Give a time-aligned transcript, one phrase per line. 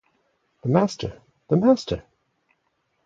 [0.63, 2.03] The Master, the Master!